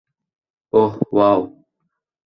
ওহহ, 0.73 0.93
wow. 1.13 1.41